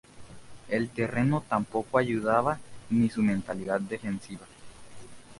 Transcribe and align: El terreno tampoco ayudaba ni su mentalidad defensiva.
El 0.67 0.89
terreno 0.89 1.43
tampoco 1.47 1.99
ayudaba 1.99 2.57
ni 2.89 3.07
su 3.11 3.21
mentalidad 3.21 3.79
defensiva. 3.81 4.47